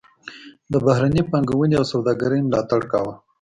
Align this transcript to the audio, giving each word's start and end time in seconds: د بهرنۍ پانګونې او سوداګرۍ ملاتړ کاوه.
د 0.71 0.73
بهرنۍ 0.85 1.21
پانګونې 1.31 1.75
او 1.79 1.85
سوداګرۍ 1.93 2.39
ملاتړ 2.43 2.81
کاوه. 2.91 3.13